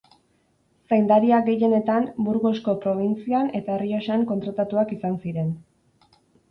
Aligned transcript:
Zaindariak 0.93 1.45
gehienetan 1.49 2.09
Burgosko 2.29 2.77
probintzian 2.87 3.55
eta 3.61 3.79
Errioxan 3.79 4.29
kontratatuak 4.35 4.97
izan 5.01 5.25
ziren. 5.25 5.59